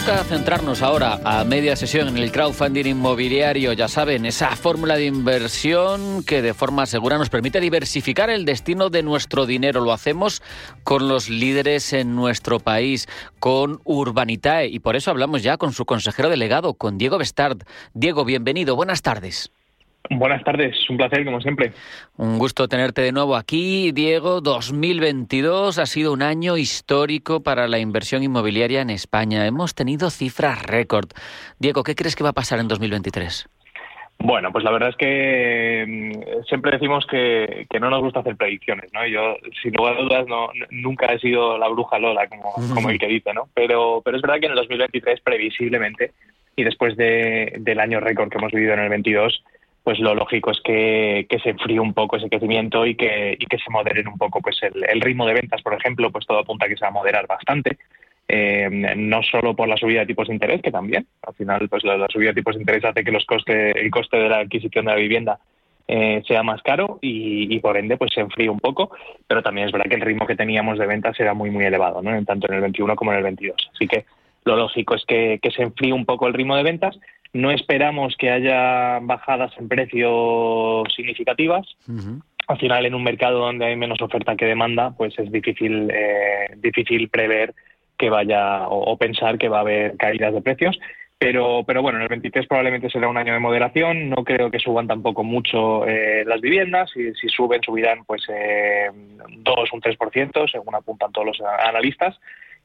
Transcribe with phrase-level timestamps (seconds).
[0.00, 5.04] Toca centrarnos ahora a media sesión en el crowdfunding inmobiliario, ya saben, esa fórmula de
[5.04, 9.82] inversión que de forma segura nos permite diversificar el destino de nuestro dinero.
[9.82, 10.42] Lo hacemos
[10.84, 13.08] con los líderes en nuestro país,
[13.40, 17.58] con Urbanitae, y por eso hablamos ya con su consejero delegado, con Diego Bestard.
[17.92, 19.50] Diego, bienvenido, buenas tardes.
[20.12, 21.72] Buenas tardes, un placer como siempre.
[22.16, 24.40] Un gusto tenerte de nuevo aquí, Diego.
[24.40, 29.46] 2022 ha sido un año histórico para la inversión inmobiliaria en España.
[29.46, 31.10] Hemos tenido cifras récord.
[31.60, 33.48] Diego, ¿qué crees que va a pasar en 2023?
[34.18, 38.92] Bueno, pues la verdad es que mm, siempre decimos que, no nos gusta hacer predicciones,
[38.92, 39.06] ¿no?
[39.06, 42.98] Yo, sin lugar a dudas, no, nunca he sido la bruja Lola, como, como el
[42.98, 43.48] que dice, ¿no?
[43.54, 46.10] Pero, pero es verdad que en el 2023, previsiblemente,
[46.56, 49.42] y después de, del año récord que hemos vivido en el 22,
[49.82, 53.58] pues lo lógico es que, se enfríe un poco ese crecimiento y que, y que
[53.58, 56.68] se moderen un poco pues el, ritmo de ventas, por ejemplo, pues todo apunta a
[56.68, 57.78] que se va a moderar bastante.
[58.28, 61.82] Eh, no solo por la subida de tipos de interés, que también, al final, pues
[61.82, 64.84] la, subida de tipos de interés hace que los costes, el coste de la adquisición
[64.84, 65.40] de la vivienda
[65.88, 68.92] eh, sea más caro y, por ende pues se enfríe un poco,
[69.26, 72.00] pero también es verdad que el ritmo que teníamos de ventas era muy muy elevado,
[72.00, 72.24] ¿no?
[72.24, 73.70] tanto en el 21 como en el 22.
[73.74, 74.04] Así que
[74.44, 76.98] lo lógico es que, que se enfríe un poco el ritmo de ventas
[77.32, 81.66] no esperamos que haya bajadas en precios significativas.
[82.48, 86.54] Al final, en un mercado donde hay menos oferta que demanda, pues es difícil, eh,
[86.56, 87.54] difícil prever
[87.96, 90.78] que vaya o, pensar que va a haber caídas de precios.
[91.18, 94.08] Pero, pero bueno, en el 23 probablemente será un año de moderación.
[94.08, 96.90] No creo que suban tampoco mucho eh, las viviendas.
[96.90, 98.90] Si, si suben, subirán pues eh,
[99.28, 102.18] 2 un 3%, según apuntan todos los analistas.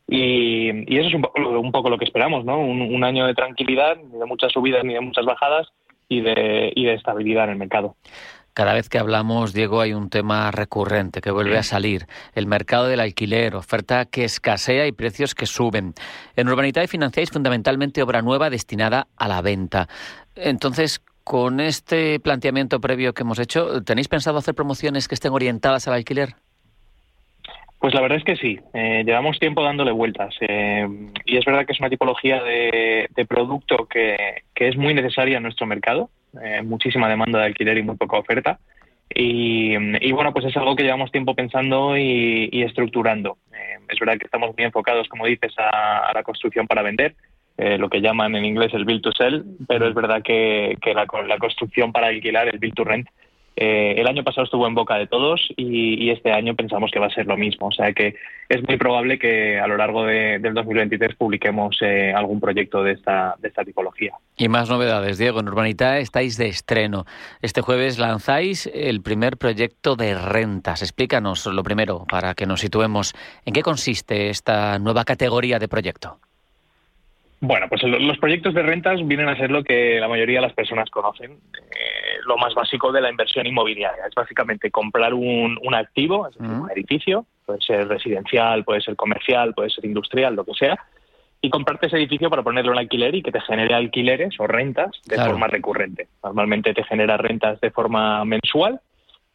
[0.08, 2.60] Y, eso es un poco, lo que esperamos, ¿no?
[2.60, 5.68] Un, año de tranquilidad, ni de muchas subidas ni de muchas bajadas
[6.08, 7.96] y de, y de estabilidad en el mercado.
[8.54, 12.08] Cada vez que hablamos, Diego, hay un tema recurrente que vuelve a salir.
[12.36, 15.94] El mercado del alquiler, oferta que escasea y precios que suben.
[16.38, 19.90] En Urbanitae financiáis fundamentalmente obra nueva destinada a la venta.
[20.36, 25.90] Entonces, con este planteamiento previo que hemos hecho, ¿tenéis pensado hacer promociones que estén orientadas
[25.90, 26.36] al alquiler?
[27.80, 30.88] Pues la verdad es que sí, eh, llevamos tiempo dándole vueltas eh,
[31.26, 35.68] y es verdad que es una tipología de, producto que, es muy necesaria en nuestro
[35.68, 36.10] mercado,
[36.42, 38.60] eh, muchísima demanda de alquiler y muy poca oferta
[39.08, 43.38] y, bueno, pues es algo que llevamos tiempo pensando y, estructurando.
[43.88, 47.16] es verdad que estamos muy enfocados, como dices, a, la construcción para vender,
[47.56, 51.38] lo que llaman en inglés el build to sell, pero es verdad que, la, la
[51.38, 53.08] construcción para alquilar, el build to rent,
[53.56, 57.08] eh, el año pasado estuvo en boca de todos y, este año pensamos que va
[57.08, 57.68] a ser lo mismo.
[57.68, 58.16] O sea que
[58.50, 62.94] es muy probable que a lo largo de, del 2023 publiquemos eh, algún proyecto de
[62.94, 64.14] esta, de esta tipología.
[64.38, 65.40] Y más novedades, Diego.
[65.40, 67.06] En Urbanita estáis de estreno.
[67.42, 70.82] Este jueves lanzáis el primer proyecto de rentas.
[70.82, 73.14] Explícanos lo primero para que nos situemos.
[73.46, 76.20] ¿En qué consiste esta nueva categoría de proyecto?
[77.42, 80.54] Bueno, pues los proyectos de rentas vienen a ser lo que la mayoría de las
[80.54, 81.38] personas conocen,
[82.26, 84.06] lo más básico de la inversión inmobiliaria.
[84.08, 89.54] Es básicamente comprar un, activo, es decir, un edificio, puede ser residencial, puede ser comercial,
[89.54, 90.78] puede ser industrial, lo que sea,
[91.42, 94.92] y comprarte ese edificio para ponerlo en alquiler y que te genere alquileres o rentas
[95.06, 96.08] de forma recurrente.
[96.24, 98.82] Normalmente te genera rentas de forma mensual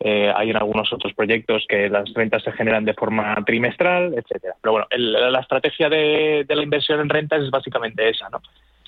[0.02, 4.54] eh, hay en algunos otros proyectos que las rentas se generan de forma trimestral, etcétera.
[4.62, 8.40] Pero bueno, la estrategia de, la inversión en rentas es básicamente esa, ¿no?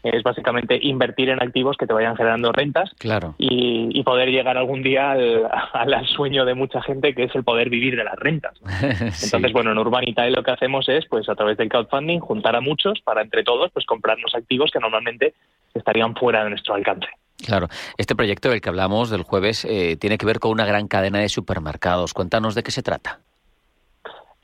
[0.03, 3.35] Es básicamente invertir en activos que te vayan generando rentas claro.
[3.39, 5.13] y, poder llegar algún día
[5.73, 8.59] al, sueño de mucha gente que es el poder vivir de las rentas.
[8.83, 12.61] Entonces, bueno, en Urbanitae lo que hacemos es, pues a través del crowdfunding, juntar a
[12.61, 15.35] muchos para entre todos, pues comprarnos activos que normalmente
[15.73, 17.09] estarían fuera de nuestro alcance.
[17.45, 20.89] Claro, este proyecto del que hablamos del jueves eh, tiene que ver con una gran
[20.89, 22.15] cadena de supermercados.
[22.15, 23.21] Cuéntanos de qué se trata.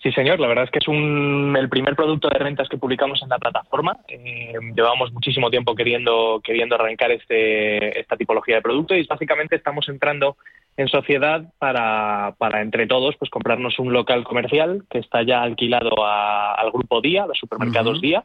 [0.03, 0.39] Sí, señor.
[0.39, 3.39] La verdad es que es un, el primer producto de rentas que publicamos en la
[3.39, 3.97] plataforma.
[4.07, 9.89] Eh, llevamos muchísimo tiempo queriendo, queriendo arrancar este, esta tipología de producto y básicamente estamos
[9.89, 10.37] entrando
[10.77, 15.91] en sociedad para, para entre todos pues comprarnos un local comercial que está ya alquilado
[16.07, 18.25] al grupo Día, los supermercados Día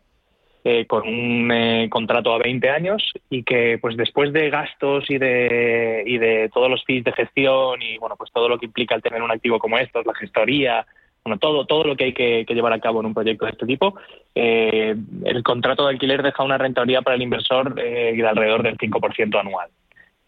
[0.65, 5.17] eh, con un eh, contrato a 20 años y que pues después de gastos y
[5.17, 8.93] de, y de todos los fees de gestión y bueno pues todo lo que implica
[8.95, 10.85] el tener un activo como estos, la gestoría,
[11.23, 13.65] bueno todo todo lo que hay que, llevar a cabo en un proyecto de este
[13.65, 13.95] tipo,
[14.35, 19.39] eh, el contrato de alquiler deja una rentabilidad para el inversor de alrededor del 5%
[19.39, 19.69] anual.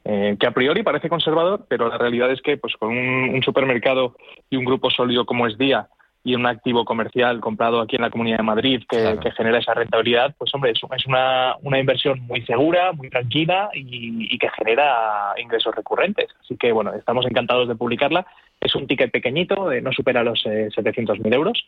[0.03, 4.15] que a priori parece conservador, pero la realidad es que pues con un, un supermercado
[4.49, 5.87] y un grupo sólido como es Día,
[6.25, 10.33] y un activo comercial comprado aquí en la Comunidad de Madrid que, genera esa rentabilidad,
[10.39, 15.75] pues hombre, es, es una, una, inversión muy segura, muy tranquila y, que genera ingresos
[15.75, 16.31] recurrentes.
[16.41, 18.25] Así que bueno, estamos encantados de publicarla.
[18.59, 21.63] Es un ticket pequeñito, no supera los 700.000 euros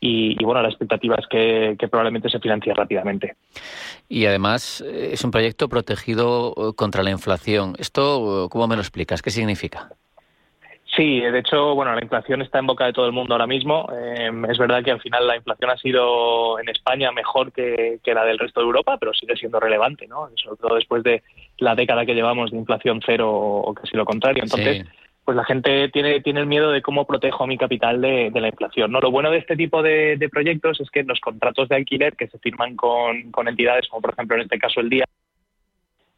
[0.00, 3.36] y, bueno, la expectativa es que, que probablemente se financie rápidamente.
[4.08, 7.74] Y además es un proyecto protegido contra la inflación.
[7.78, 9.20] ¿Esto cómo me lo explicas?
[9.20, 9.90] ¿Qué significa?
[10.98, 13.88] Sí, de hecho, bueno, la inflación está en boca de todo el mundo ahora mismo.
[13.96, 18.24] Eh, es verdad que al final la inflación ha sido en España mejor que, la
[18.24, 20.28] del resto de Europa, pero sigue siendo relevante, ¿no?
[20.34, 21.22] Sobre todo después de
[21.58, 24.42] la década que llevamos de inflación cero o casi lo contrario.
[24.42, 24.86] Entonces,
[25.24, 28.90] pues la gente tiene, tiene el miedo de cómo protejo mi capital de, la inflación.
[28.90, 28.98] ¿no?
[28.98, 32.40] Lo bueno de este tipo de, proyectos es que los contratos de alquiler que se
[32.40, 35.04] firman con, con entidades, como por ejemplo en este caso el día,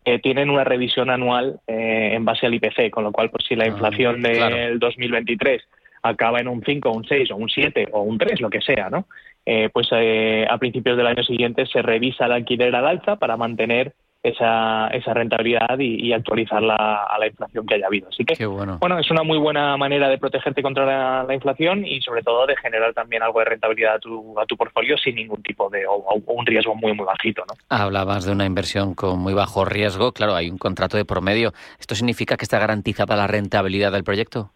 [0.04, 3.54] eh, tienen una revisión anual eh, en base al IPC, con lo cual, pues si
[3.54, 5.62] la ah, inflación del 2023
[6.02, 8.88] acaba en un 5, un 6 o un 7 o un 3, lo que sea,
[8.88, 9.06] ¿no?
[9.44, 13.94] Eh, pues a principios del año siguiente se revisa el alquiler al alza para mantener
[14.22, 16.74] esa, esa rentabilidad y, actualizarla
[17.04, 18.08] a la inflación que haya habido.
[18.08, 18.78] Así que, bueno.
[18.98, 22.92] es una muy buena manera de protegerte contra la, inflación y sobre todo de generar
[22.92, 26.44] también algo de rentabilidad a tu, a tu portfolio sin ningún tipo de, o, un
[26.44, 27.44] riesgo muy, muy bajito.
[27.46, 27.54] ¿no?
[27.68, 31.52] Hablabas de una inversión con muy bajo riesgo, claro, hay un contrato de promedio.
[31.78, 34.50] ¿Esto significa que está garantizada la rentabilidad del proyecto?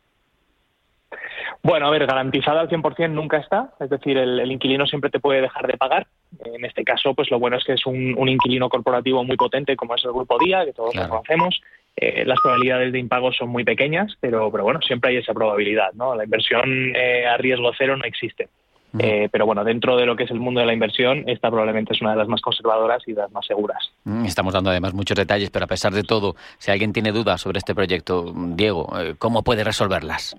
[1.65, 5.41] Bueno, a ver, garantizada al 100% nunca está, es decir, el, inquilino siempre te puede
[5.41, 6.07] dejar de pagar.
[6.45, 9.95] En este caso, pues lo bueno es que es un, inquilino corporativo muy potente como
[9.95, 11.61] es el Grupo Día, que todos lo conocemos.
[11.97, 15.93] Eh, las probabilidades de impago son muy pequeñas, pero, pero bueno, siempre hay esa probabilidad,
[15.95, 16.15] ¿no?
[16.15, 18.49] La inversión eh, a riesgo cero no existe.
[18.97, 21.95] Eh, pero bueno, dentro de lo que es el mundo de la inversión, esta probablemente
[21.95, 23.91] es una de las más conservadoras y de las más seguras.
[24.05, 27.41] Mm, estamos dando además muchos detalles, pero a pesar de todo, si alguien tiene dudas
[27.41, 28.89] sobre este proyecto, Diego,
[29.19, 30.37] ¿cómo puede resolverlas?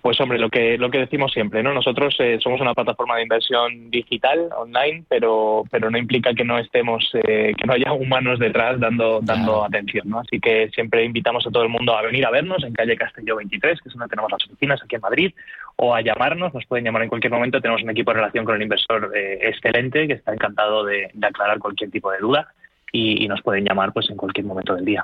[0.00, 1.74] Pues hombre, lo que lo que decimos siempre, ¿no?
[1.74, 6.56] Nosotros eh, somos una plataforma de inversión digital online, pero pero no implica que no
[6.56, 10.20] estemos eh, que no haya humanos detrás dando dando atención, ¿no?
[10.20, 13.36] Así que siempre invitamos a todo el mundo a venir a vernos en calle Castelló
[13.36, 15.34] 23, que es donde tenemos las oficinas aquí en Madrid,
[15.74, 17.60] o a llamarnos, nos pueden llamar en cualquier momento.
[17.60, 21.58] Tenemos un equipo de relación con el inversor eh, excelente que está encantado de, aclarar
[21.58, 22.54] cualquier tipo de duda
[22.92, 25.02] y, y nos pueden llamar pues en cualquier momento del día.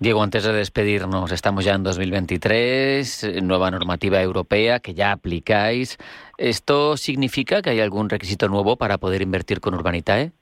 [0.00, 5.98] Diego, antes de despedirnos, estamos ya en 2023, eh, nueva normativa europea que ya aplicáis.
[6.38, 10.32] ¿Esto significa que hay algún requisito nuevo para poder invertir con Urbanitae?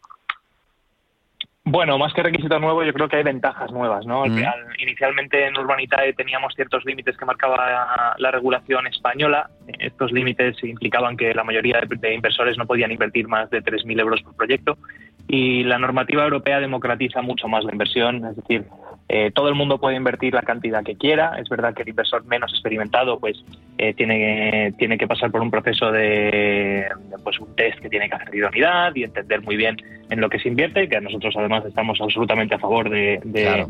[1.65, 4.07] Bueno, más que requisito nuevo, yo creo que hay ventajas nuevas.
[4.07, 4.27] ¿no?
[4.27, 4.39] Mm.
[4.79, 9.51] Inicialmente en Urbanitae teníamos ciertos límites que marcaba la regulación española.
[9.81, 14.23] Estos límites implicaban que la mayoría de inversores no podían invertir más de 3.000 euros
[14.23, 14.79] por proyecto
[15.29, 18.65] y la normativa europea democratiza mucho más la inversión, es decir,
[19.11, 21.39] eh, todo el mundo puede invertir la cantidad que quiera.
[21.39, 23.43] Es verdad que el inversor menos experimentado pues
[23.79, 26.87] eh, tiene, tiene que pasar por un proceso de,
[27.25, 29.77] pues un test que tiene que hacer de idoneidad y entender muy bien
[30.11, 33.21] en lo que se invierte, que nosotros además estamos absolutamente a favor de,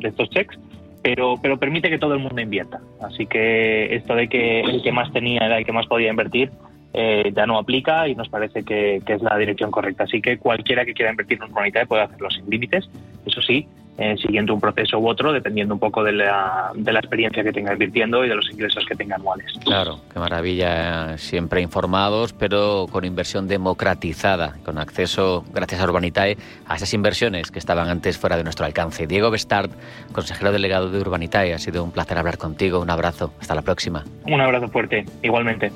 [0.03, 0.59] estos checks.
[1.01, 2.81] Pero, pero permite que todo el mundo invierta.
[3.01, 6.51] Así que esto de que el que más tenía era el que más podía invertir,
[6.93, 10.05] eh, ya no aplica y nos parece que, es la dirección correcta.
[10.05, 12.89] Así que cualquiera que quiera invertir en un comunidad puede hacerlo sin límites.
[13.27, 13.69] Eso sí,
[13.99, 17.53] eh, siguiendo un proceso u otro, dependiendo un poco de la, de la experiencia que
[17.53, 19.53] tenga invirtiendo y de los ingresos que tenga anuales.
[19.65, 21.19] Claro, qué maravilla.
[21.19, 26.37] Siempre informados, pero con inversión democratizada, con acceso, gracias a Urbanitae,
[26.67, 29.07] a esas inversiones que estaban antes fuera de nuestro alcance.
[29.07, 29.71] Diego Bestard,
[30.13, 32.81] consejero delegado de Urbanitae, ha sido un placer hablar contigo.
[32.81, 33.35] Un abrazo.
[33.41, 34.05] Hasta la próxima.
[34.27, 35.71] Un abrazo fuerte, igualmente.